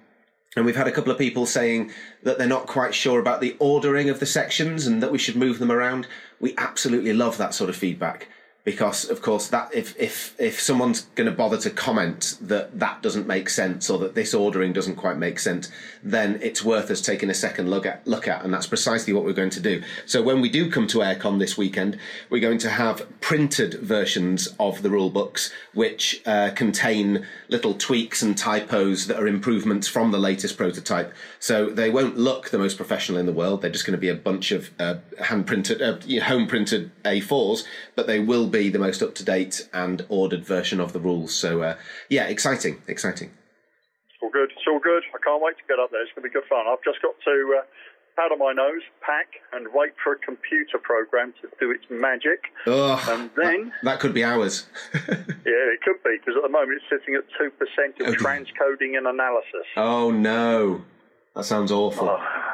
and 0.56 0.64
we've 0.64 0.76
had 0.76 0.88
a 0.88 0.92
couple 0.92 1.12
of 1.12 1.18
people 1.18 1.48
saying 1.48 1.92
that 2.22 2.38
they're 2.38 2.48
not 2.48 2.68
quite 2.68 2.94
sure 2.94 3.20
about 3.20 3.42
the 3.42 3.56
ordering 3.58 4.08
of 4.08 4.20
the 4.20 4.28
sections 4.28 4.86
and 4.86 5.02
that 5.02 5.12
we 5.12 5.18
should 5.18 5.36
move 5.36 5.58
them 5.58 5.72
around. 5.72 6.06
We 6.40 6.54
absolutely 6.60 7.12
love 7.12 7.40
that 7.40 7.56
sort 7.56 7.72
of 7.72 7.76
feedback 7.76 8.28
because 8.64 9.10
of 9.10 9.22
course 9.22 9.48
that 9.48 9.74
if 9.74 10.00
if 10.00 10.40
if 10.40 10.60
someone's 10.60 11.02
going 11.16 11.30
to 11.30 11.36
bother 11.36 11.58
to 11.58 11.70
comment 11.70 12.38
that 12.40 12.80
that 12.80 13.02
doesn't 13.02 13.28
make 13.28 13.50
sense 13.50 13.90
or 13.90 14.00
that 14.00 14.16
this 14.16 14.34
ordering 14.34 14.72
doesn't 14.72 14.96
quite 14.96 15.18
make 15.18 15.38
sense 15.38 15.70
then 16.02 16.40
it's 16.42 16.64
worth 16.64 16.90
us 16.90 17.02
taking 17.02 17.30
a 17.30 17.34
second 17.34 17.70
look 17.70 17.86
at 17.86 18.06
look 18.08 18.28
at 18.28 18.44
and 18.44 18.54
that's 18.54 18.68
precisely 18.68 19.12
what 19.12 19.26
we're 19.26 19.34
going 19.34 19.50
to 19.50 19.60
do. 19.60 19.84
So 20.06 20.22
when 20.22 20.40
we 20.40 20.50
do 20.50 20.72
come 20.72 20.88
to 20.88 21.00
AireCon 21.00 21.40
this 21.40 21.58
weekend 21.58 22.00
we're 22.30 22.40
going 22.40 22.58
to 22.60 22.70
have 22.70 23.06
printed 23.20 23.76
versions 23.76 24.48
of 24.60 24.82
the 24.82 24.90
rule 24.90 25.10
books 25.10 25.52
which 25.74 26.22
uh, 26.26 26.52
contain 26.52 27.26
little 27.50 27.74
tweaks 27.74 28.22
and 28.22 28.38
typos 28.38 29.08
that 29.08 29.20
are 29.20 29.28
improvements 29.28 29.88
from 29.88 30.12
the 30.12 30.18
latest 30.18 30.58
prototype. 30.58 31.14
So 31.40 31.70
they 31.70 31.90
won't 31.90 32.18
look 32.18 32.50
the 32.50 32.58
most 32.58 32.78
professional 32.78 33.18
in 33.18 33.26
the 33.26 33.34
world. 33.34 33.62
They're 33.62 33.72
just 33.72 33.86
going 33.86 33.98
to 33.98 33.98
be 33.98 34.10
a 34.10 34.16
bunch 34.16 34.52
of 34.52 34.72
uh, 34.80 34.96
hand 35.22 35.48
printed 35.48 35.82
uh, 35.82 35.98
home 36.24 36.48
printed 36.48 36.92
a4s 37.04 37.64
but 37.96 38.08
they 38.08 38.20
will 38.20 38.48
be 38.54 38.70
the 38.70 38.80
most 38.80 39.02
up 39.02 39.16
to 39.16 39.26
date 39.26 39.68
and 39.74 40.06
ordered 40.08 40.46
version 40.46 40.80
of 40.80 40.94
the 40.94 41.00
rules. 41.00 41.34
So 41.34 41.64
uh, 41.64 41.76
yeah, 42.08 42.26
exciting, 42.26 42.82
exciting. 42.88 43.32
It's 44.08 44.22
all 44.22 44.30
good. 44.30 44.52
It's 44.52 44.68
all 44.70 44.80
good. 44.80 45.04
I 45.14 45.18
can't 45.26 45.44
wait 45.44 45.58
to 45.58 45.64
get 45.68 45.80
up 45.80 45.92
there. 45.92 46.02
It's 46.04 46.12
going 46.16 46.24
to 46.24 46.30
be 46.30 46.34
good 46.34 46.48
fun. 46.48 46.66
I've 46.70 46.84
just 46.86 47.02
got 47.02 47.16
to 47.26 47.60
uh, 47.60 47.66
powder 48.16 48.38
my 48.38 48.54
nose, 48.54 48.86
pack, 49.02 49.42
and 49.52 49.68
wait 49.74 49.94
for 50.04 50.14
a 50.14 50.20
computer 50.20 50.78
program 50.78 51.34
to 51.42 51.50
do 51.60 51.72
its 51.72 51.84
magic. 51.90 52.54
Oh, 52.68 53.04
and 53.10 53.32
then 53.36 53.74
that, 53.82 53.98
that 53.98 54.00
could 54.00 54.14
be 54.14 54.24
hours. 54.24 54.68
yeah, 54.94 55.74
it 55.74 55.82
could 55.82 56.02
be 56.06 56.18
because 56.20 56.38
at 56.38 56.44
the 56.44 56.54
moment 56.54 56.80
it's 56.80 56.86
sitting 56.90 57.16
at 57.16 57.26
two 57.38 57.50
percent 57.58 58.00
of 58.00 58.16
transcoding 58.22 58.98
and 58.98 59.08
analysis. 59.08 59.66
Oh 59.76 60.12
no, 60.12 60.84
that 61.36 61.46
sounds 61.46 61.72
awful. 61.72 62.10
Oh. 62.10 62.53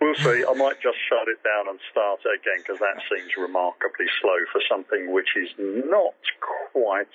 We'll 0.00 0.14
see. 0.14 0.44
I 0.48 0.54
might 0.54 0.80
just 0.80 0.98
shut 1.08 1.26
it 1.28 1.42
down 1.42 1.68
and 1.68 1.78
start 1.90 2.20
it 2.24 2.40
again 2.40 2.62
because 2.64 2.78
that 2.78 3.02
seems 3.10 3.32
remarkably 3.36 4.06
slow 4.20 4.36
for 4.52 4.60
something 4.70 5.12
which 5.12 5.28
is 5.36 5.50
not 5.58 6.14
quite 6.72 7.08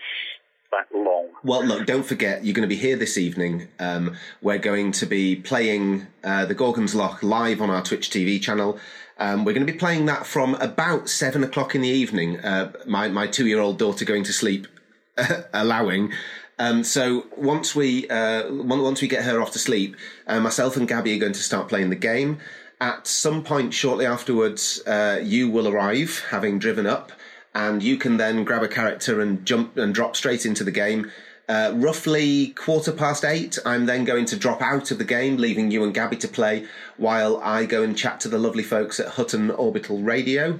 that 0.71 0.87
long. 0.93 1.27
Well, 1.43 1.63
look, 1.63 1.85
don't 1.85 2.05
forget, 2.05 2.43
you're 2.43 2.53
going 2.53 2.67
to 2.67 2.75
be 2.75 2.79
here 2.79 2.97
this 2.97 3.17
evening. 3.17 3.67
Um, 3.79 4.17
we're 4.41 4.57
going 4.57 4.91
to 4.93 5.05
be 5.05 5.35
playing 5.35 6.07
uh, 6.23 6.45
the 6.45 6.55
Gorgon's 6.55 6.95
Loch 6.95 7.23
live 7.23 7.61
on 7.61 7.69
our 7.69 7.83
Twitch 7.83 8.09
TV 8.09 8.41
channel. 8.41 8.79
Um, 9.17 9.45
we're 9.45 9.53
going 9.53 9.65
to 9.65 9.71
be 9.71 9.77
playing 9.77 10.05
that 10.07 10.25
from 10.25 10.55
about 10.55 11.07
seven 11.07 11.43
o'clock 11.43 11.75
in 11.75 11.81
the 11.81 11.89
evening. 11.89 12.39
Uh, 12.39 12.73
my 12.85 13.07
my 13.07 13.27
two 13.27 13.47
year 13.47 13.59
old 13.59 13.77
daughter 13.77 14.03
going 14.03 14.23
to 14.23 14.33
sleep, 14.33 14.67
allowing. 15.53 16.11
Um, 16.59 16.83
so 16.83 17.25
once 17.37 17.75
we 17.75 18.07
uh, 18.09 18.51
once 18.51 19.01
we 19.01 19.07
get 19.07 19.23
her 19.23 19.41
off 19.41 19.51
to 19.51 19.59
sleep, 19.59 19.95
uh, 20.27 20.39
myself 20.39 20.75
and 20.77 20.89
Gabi 20.89 21.15
are 21.15 21.19
going 21.19 21.33
to 21.33 21.43
start 21.43 21.69
playing 21.69 21.89
the 21.89 21.95
game. 21.95 22.39
At 22.83 23.07
some 23.07 23.45
point 23.45 23.73
shortly 23.73 24.05
afterwards, 24.05 24.81
uh, 24.85 25.21
you 25.23 25.49
will 25.49 25.69
arrive, 25.69 26.21
having 26.31 26.59
driven 26.59 26.85
up, 26.85 27.13
and 27.55 27.81
you 27.81 27.95
can 27.95 28.17
then 28.17 28.43
grab 28.43 28.61
a 28.61 28.67
character 28.67 29.21
and 29.21 29.45
jump 29.45 29.77
and 29.77 29.95
drop 29.95 30.17
straight 30.17 30.45
into 30.45 30.65
the 30.65 30.71
game. 30.71 31.09
Uh, 31.47 31.71
roughly 31.75 32.47
quarter 32.47 32.91
past 32.91 33.23
eight, 33.23 33.57
I'm 33.65 33.85
then 33.85 34.03
going 34.03 34.25
to 34.25 34.35
drop 34.35 34.61
out 34.61 34.91
of 34.91 34.97
the 34.97 35.05
game, 35.05 35.37
leaving 35.37 35.71
you 35.71 35.81
and 35.85 35.95
Gabi 35.95 36.19
to 36.19 36.27
play 36.27 36.67
while 36.97 37.37
I 37.37 37.65
go 37.65 37.83
and 37.83 37.97
chat 37.97 38.19
to 38.19 38.27
the 38.27 38.37
lovely 38.37 38.63
folks 38.63 38.99
at 38.99 39.13
Hutton 39.13 39.49
Orbital 39.49 39.99
Radio. 39.99 40.59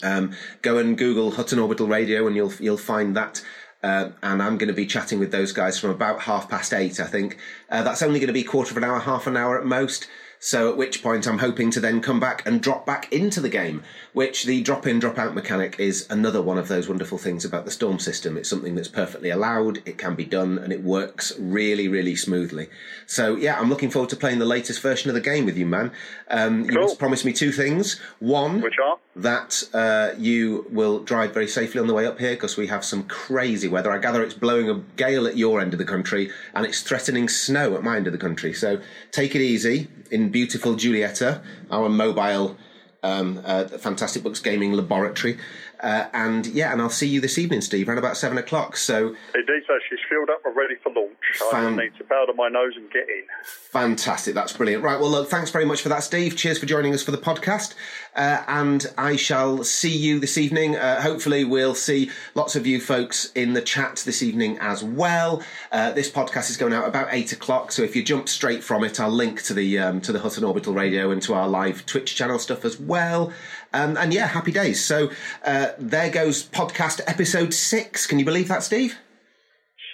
Um, 0.00 0.36
go 0.62 0.78
and 0.78 0.96
Google 0.96 1.32
Hutton 1.32 1.58
Orbital 1.58 1.88
Radio, 1.88 2.28
and 2.28 2.36
you'll 2.36 2.54
you'll 2.60 2.76
find 2.76 3.16
that. 3.16 3.42
Uh, 3.82 4.10
and 4.22 4.40
I'm 4.40 4.58
going 4.58 4.68
to 4.68 4.74
be 4.74 4.86
chatting 4.86 5.18
with 5.18 5.32
those 5.32 5.50
guys 5.50 5.76
from 5.76 5.90
about 5.90 6.20
half 6.20 6.48
past 6.48 6.72
eight, 6.72 7.00
I 7.00 7.06
think. 7.06 7.36
Uh, 7.68 7.82
that's 7.82 8.00
only 8.00 8.20
going 8.20 8.28
to 8.28 8.32
be 8.32 8.44
quarter 8.44 8.70
of 8.70 8.76
an 8.76 8.84
hour, 8.84 9.00
half 9.00 9.26
an 9.26 9.36
hour 9.36 9.58
at 9.58 9.66
most. 9.66 10.06
So 10.44 10.68
at 10.68 10.76
which 10.76 11.04
point 11.04 11.28
I'm 11.28 11.38
hoping 11.38 11.70
to 11.70 11.78
then 11.78 12.00
come 12.00 12.18
back 12.18 12.44
and 12.44 12.60
drop 12.60 12.84
back 12.84 13.12
into 13.12 13.40
the 13.40 13.48
game, 13.48 13.84
which 14.12 14.42
the 14.42 14.60
drop 14.60 14.88
in, 14.88 14.98
drop 14.98 15.16
out 15.16 15.36
mechanic 15.36 15.78
is 15.78 16.04
another 16.10 16.42
one 16.42 16.58
of 16.58 16.66
those 16.66 16.88
wonderful 16.88 17.16
things 17.16 17.44
about 17.44 17.64
the 17.64 17.70
Storm 17.70 18.00
system. 18.00 18.36
It's 18.36 18.48
something 18.48 18.74
that's 18.74 18.88
perfectly 18.88 19.30
allowed, 19.30 19.86
it 19.86 19.98
can 19.98 20.16
be 20.16 20.24
done, 20.24 20.58
and 20.58 20.72
it 20.72 20.82
works 20.82 21.32
really, 21.38 21.86
really 21.86 22.16
smoothly. 22.16 22.68
So 23.06 23.36
yeah, 23.36 23.56
I'm 23.56 23.68
looking 23.68 23.88
forward 23.88 24.10
to 24.10 24.16
playing 24.16 24.40
the 24.40 24.44
latest 24.44 24.82
version 24.82 25.10
of 25.10 25.14
the 25.14 25.20
game 25.20 25.46
with 25.46 25.56
you, 25.56 25.64
man. 25.64 25.92
Um, 26.28 26.64
cool. 26.64 26.72
You 26.72 26.80
must 26.80 26.98
promise 26.98 27.24
me 27.24 27.32
two 27.32 27.52
things. 27.52 28.00
One, 28.18 28.62
which 28.62 28.80
are 28.82 28.98
that 29.14 29.62
uh, 29.74 30.14
you 30.18 30.66
will 30.70 31.00
drive 31.00 31.34
very 31.34 31.46
safely 31.46 31.80
on 31.80 31.86
the 31.86 31.94
way 31.94 32.06
up 32.06 32.18
here 32.18 32.32
because 32.32 32.56
we 32.56 32.66
have 32.66 32.84
some 32.84 33.02
crazy 33.04 33.68
weather. 33.68 33.92
I 33.92 33.98
gather 33.98 34.22
it's 34.22 34.34
blowing 34.34 34.70
a 34.70 34.80
gale 34.96 35.26
at 35.26 35.36
your 35.36 35.60
end 35.60 35.74
of 35.74 35.78
the 35.78 35.84
country 35.84 36.30
and 36.54 36.64
it's 36.64 36.80
threatening 36.80 37.28
snow 37.28 37.74
at 37.76 37.82
my 37.82 37.96
end 37.96 38.06
of 38.06 38.12
the 38.12 38.18
country. 38.18 38.54
So 38.54 38.80
take 39.10 39.34
it 39.34 39.42
easy 39.42 39.88
in 40.12 40.28
beautiful 40.30 40.76
Julietta, 40.76 41.42
our 41.70 41.88
mobile 41.88 42.56
um, 43.02 43.40
uh, 43.44 43.64
Fantastic 43.64 44.22
Books 44.22 44.40
Gaming 44.40 44.72
Laboratory. 44.72 45.38
Uh, 45.82 46.06
and 46.12 46.46
yeah, 46.46 46.72
and 46.72 46.80
I'll 46.80 46.90
see 46.90 47.08
you 47.08 47.20
this 47.20 47.38
evening, 47.38 47.60
Steve, 47.60 47.88
around 47.88 47.98
about 47.98 48.16
seven 48.16 48.38
o'clock. 48.38 48.76
So 48.76 49.08
indeed, 49.34 49.62
so 49.66 49.74
she's 49.90 49.98
filled 50.08 50.30
up 50.30 50.40
and 50.44 50.56
ready 50.56 50.76
for 50.82 50.92
launch. 50.92 51.10
Fan- 51.50 51.78
I 51.78 51.84
need 51.84 51.96
to 51.98 52.04
powder 52.04 52.32
my 52.34 52.48
nose 52.48 52.74
and 52.76 52.90
get 52.90 53.08
in. 53.08 53.24
Fantastic, 53.44 54.34
that's 54.34 54.52
brilliant. 54.52 54.84
Right, 54.84 55.00
well, 55.00 55.10
look, 55.10 55.28
thanks 55.28 55.50
very 55.50 55.64
much 55.64 55.82
for 55.82 55.88
that, 55.88 56.04
Steve. 56.04 56.36
Cheers 56.36 56.58
for 56.58 56.66
joining 56.66 56.94
us 56.94 57.02
for 57.02 57.10
the 57.10 57.18
podcast, 57.18 57.74
uh, 58.14 58.44
and 58.46 58.86
I 58.96 59.16
shall 59.16 59.64
see 59.64 59.96
you 59.96 60.20
this 60.20 60.38
evening. 60.38 60.76
Uh, 60.76 61.00
hopefully, 61.00 61.44
we'll 61.44 61.74
see 61.74 62.10
lots 62.34 62.54
of 62.54 62.66
you 62.66 62.80
folks 62.80 63.32
in 63.34 63.54
the 63.54 63.62
chat 63.62 64.02
this 64.06 64.22
evening 64.22 64.58
as 64.60 64.84
well. 64.84 65.42
Uh, 65.72 65.90
this 65.92 66.10
podcast 66.10 66.50
is 66.50 66.56
going 66.56 66.72
out 66.72 66.86
about 66.86 67.08
eight 67.10 67.32
o'clock, 67.32 67.72
so 67.72 67.82
if 67.82 67.96
you 67.96 68.02
jump 68.04 68.28
straight 68.28 68.62
from 68.62 68.84
it, 68.84 69.00
I'll 69.00 69.10
link 69.10 69.42
to 69.44 69.54
the 69.54 69.78
um, 69.78 70.00
to 70.02 70.12
the 70.12 70.20
Hutton 70.20 70.44
Orbital 70.44 70.74
Radio 70.74 71.10
and 71.10 71.20
to 71.22 71.34
our 71.34 71.48
live 71.48 71.86
Twitch 71.86 72.14
channel 72.14 72.38
stuff 72.38 72.64
as 72.64 72.78
well. 72.78 73.32
Um, 73.72 73.96
and 73.96 74.12
yeah, 74.12 74.26
happy 74.26 74.52
days. 74.52 74.84
So 74.84 75.10
uh, 75.44 75.68
there 75.78 76.10
goes 76.10 76.46
podcast 76.46 77.00
episode 77.06 77.54
six. 77.54 78.06
Can 78.06 78.18
you 78.18 78.24
believe 78.24 78.48
that, 78.48 78.62
Steve? 78.62 78.98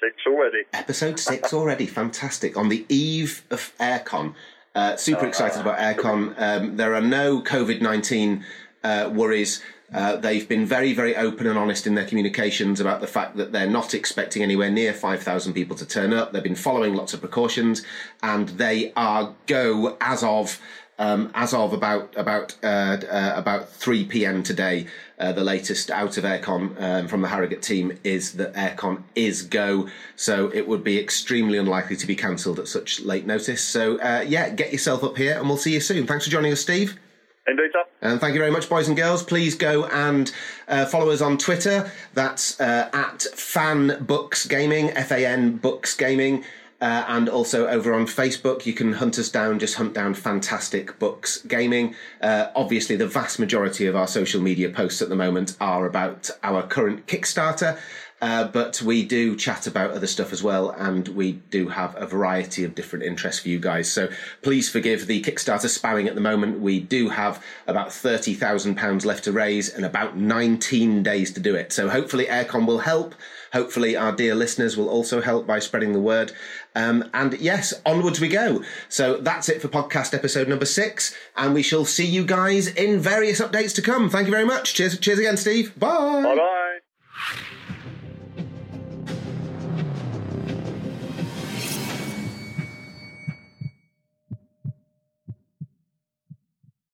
Six 0.01 0.15
already. 0.27 0.65
Episode 0.73 1.19
six 1.19 1.53
already. 1.55 1.87
Fantastic. 1.87 2.57
On 2.57 2.69
the 2.69 2.85
eve 2.89 3.45
of 3.51 3.73
AireCon. 3.81 4.35
Uh, 4.75 4.97
super 4.97 5.25
uh, 5.25 5.29
excited 5.29 5.61
about 5.61 5.79
AireCon. 5.79 6.35
Um, 6.41 6.77
there 6.77 6.95
are 6.95 7.01
no 7.01 7.41
COVID 7.43 7.81
19 7.81 8.45
uh, 8.85 9.11
worries. 9.13 9.63
Uh, 9.93 10.17
they've 10.17 10.47
been 10.47 10.67
very, 10.67 10.93
very 10.93 11.17
open 11.17 11.47
and 11.47 11.59
honest 11.59 11.87
in 11.87 11.95
their 11.95 12.05
communications 12.05 12.79
about 12.79 13.01
the 13.01 13.07
fact 13.07 13.37
that 13.37 13.53
they're 13.53 13.71
not 13.71 13.95
expecting 13.95 14.43
anywhere 14.43 14.71
near 14.71 14.93
5,000 14.93 15.55
people 15.55 15.75
to 15.77 15.87
turn 15.87 16.13
up. 16.13 16.33
They've 16.33 16.43
been 16.43 16.55
following 16.55 16.95
lots 16.95 17.15
of 17.15 17.21
precautions 17.21 17.83
and 18.23 18.51
they 18.51 18.93
are 18.97 19.35
go 19.47 19.97
as 20.01 20.23
of 20.23 20.61
Um, 21.01 21.31
as 21.35 21.55
of 21.55 21.73
about 21.73 22.13
about 22.17 22.57
uh, 22.63 22.67
uh, 22.67 23.33
about 23.37 23.69
three 23.69 24.05
p.m. 24.05 24.43
today, 24.43 24.89
uh, 25.21 25.31
the 25.31 25.45
latest 25.45 25.93
out 25.93 26.19
of 26.19 26.25
AireCon 26.25 26.83
um, 26.83 27.09
from 27.09 27.23
the 27.23 27.29
Harrogate 27.29 27.63
team 27.63 27.97
is 28.03 28.33
that 28.33 28.53
AireCon 28.55 29.05
is 29.15 29.43
go. 29.43 29.89
So 30.17 30.51
it 30.53 30.67
would 30.67 30.83
be 30.83 30.99
extremely 30.99 31.57
unlikely 31.57 31.97
to 31.97 32.07
be 32.07 32.17
cancelled 32.17 32.59
at 32.59 32.67
such 32.67 33.01
late 33.01 33.27
notice. 33.27 33.63
So 33.63 33.99
uh, 34.01 34.25
yeah, 34.27 34.49
get 34.51 34.73
yourself 34.73 35.05
up 35.05 35.17
here, 35.17 35.39
and 35.39 35.49
we'll 35.49 35.57
see 35.57 35.75
you 35.75 35.81
soon. 35.81 36.07
Thanks 36.07 36.25
for 36.25 36.33
joining 36.33 36.51
us, 36.51 36.61
Steve. 36.61 36.99
Indeed, 37.47 37.71
sir. 37.73 37.85
And 38.03 38.21
thank 38.21 38.35
you 38.35 38.41
very 38.41 38.51
much, 38.51 38.69
boys 38.69 38.89
and 38.89 38.97
girls. 38.97 39.23
Please 39.23 39.55
go 39.55 39.87
and 39.87 40.33
uh, 40.67 40.85
follow 40.85 41.11
us 41.11 41.21
on 41.21 41.39
Twitter. 41.39 41.91
That's 42.15 42.61
uh, 42.61 42.91
at 42.93 43.23
Fan 43.23 44.05
Books 44.05 44.47
Gaming, 44.47 44.91
F 44.91 45.13
A 45.13 45.25
N 45.25 45.57
Books 45.57 45.97
Gaming. 45.97 46.45
Uh, 46.81 47.05
and 47.09 47.29
also 47.29 47.67
over 47.67 47.93
on 47.93 48.07
Facebook, 48.07 48.65
you 48.65 48.73
can 48.73 48.93
hunt 48.95 49.19
us 49.19 49.29
down, 49.29 49.59
just 49.59 49.75
hunt 49.75 49.95
down 49.95 50.15
Fantastic 50.15 50.97
Books 51.01 51.43
Gaming. 51.43 51.97
Uh, 52.21 52.49
obviously, 52.55 52.95
the 52.95 53.07
vast 53.07 53.41
majority 53.41 53.87
of 53.87 53.97
our 53.97 54.07
social 54.07 54.41
media 54.41 54.71
posts 54.71 55.03
at 55.03 55.09
the 55.09 55.17
moment 55.17 55.57
are 55.61 55.87
about 55.87 56.31
our 56.45 56.63
current 56.63 57.07
Kickstarter. 57.07 57.77
Uh, 58.21 58.49
but 58.49 58.83
we 58.83 59.05
do 59.05 59.37
chat 59.37 59.67
about 59.67 59.93
other 59.93 60.07
stuff 60.07 60.33
as 60.33 60.43
well, 60.43 60.71
and 60.71 61.09
we 61.09 61.33
do 61.51 61.69
have 61.69 61.95
a 61.97 62.07
variety 62.07 62.65
of 62.65 62.75
different 62.75 63.05
interests 63.05 63.43
for 63.43 63.49
you 63.49 63.61
guys. 63.61 63.91
So 63.91 64.09
please 64.43 64.69
forgive 64.69 65.07
the 65.07 65.23
Kickstarter 65.23 65.67
spamming 65.67 66.09
at 66.09 66.17
the 66.17 66.21
moment. 66.21 66.59
We 66.59 66.81
do 66.81 67.11
have 67.11 67.43
about 67.67 67.89
£30,000 67.89 69.05
left 69.05 69.25
to 69.25 69.33
raise 69.33 69.69
and 69.73 69.85
about 69.85 70.17
19 70.17 71.03
days 71.03 71.33
to 71.33 71.41
do 71.41 71.55
it. 71.55 71.73
So 71.73 71.89
hopefully, 71.89 72.27
AireCon 72.27 72.67
will 72.67 72.81
help. 72.81 73.15
Hopefully, 73.53 73.97
our 73.97 74.13
dear 74.13 74.35
listeners 74.35 74.77
will 74.77 74.89
also 74.89 75.21
help 75.21 75.47
by 75.47 75.61
spreading 75.61 75.93
the 75.93 76.01
word. 76.01 76.33
Um, 76.75 77.09
and 77.15 77.35
yes, 77.41 77.73
onwards 77.87 78.21
we 78.21 78.29
go. 78.29 78.63
So 78.89 79.17
that's 79.19 79.49
it 79.49 79.63
for 79.63 79.69
podcast 79.69 80.13
episode 80.13 80.49
number 80.49 80.67
six, 80.67 81.15
and 81.37 81.55
we 81.55 81.63
shall 81.63 81.85
see 81.85 82.07
you 82.07 82.25
guys 82.27 82.67
in 82.67 82.99
various 82.99 83.41
updates 83.41 83.75
to 83.77 83.83
come. 83.83 84.11
Thank 84.11 84.27
you 84.27 84.33
very 84.33 84.45
much. 84.45 84.75
Cheers, 84.75 84.99
cheers 84.99 85.19
again, 85.21 85.37
Steve. 85.37 85.79
Bye. 85.79 86.23
Bye 86.23 86.37
bye. 86.37 86.78